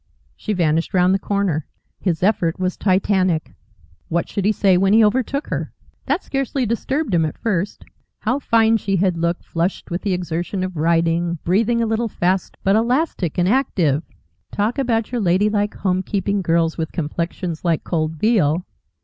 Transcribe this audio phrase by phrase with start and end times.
[0.35, 1.67] She vanished round the corner.
[1.99, 3.53] His effort was Titanic.
[4.07, 5.73] What should he say when he overtook her?
[6.07, 7.85] That scarcely disturbed him at first.
[8.21, 12.57] How fine she had looked, flushed with the exertion of riding, breathing a little fast,
[12.63, 14.01] but elastic and active!
[14.51, 18.65] Talk about your ladylike, homekeeping girls with complexions like cold veal!